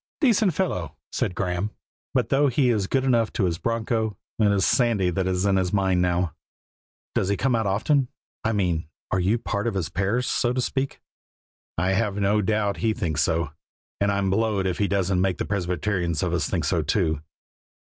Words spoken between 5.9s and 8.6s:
now." "Does he come out often? I